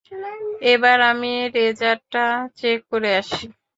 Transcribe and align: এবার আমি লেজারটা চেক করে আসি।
এবার 0.73 0.97
আমি 1.11 1.31
লেজারটা 1.55 2.25
চেক 2.59 2.79
করে 2.91 3.09
আসি। 3.19 3.45